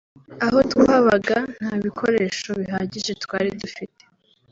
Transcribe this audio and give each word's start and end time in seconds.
Aho 0.45 0.59
twabaga 0.71 1.37
nta 1.59 1.73
bikoresho 1.83 2.49
bihagije 2.61 3.11
twari 3.23 3.49
dufite 3.61 4.03